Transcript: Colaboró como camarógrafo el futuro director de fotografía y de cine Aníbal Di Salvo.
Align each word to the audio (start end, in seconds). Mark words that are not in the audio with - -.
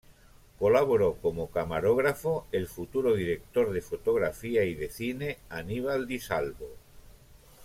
Colaboró 0.57 1.17
como 1.21 1.51
camarógrafo 1.51 2.47
el 2.51 2.65
futuro 2.65 3.13
director 3.13 3.71
de 3.71 3.83
fotografía 3.83 4.63
y 4.63 4.73
de 4.73 4.89
cine 4.89 5.37
Aníbal 5.47 6.07
Di 6.07 6.17
Salvo. 6.19 6.75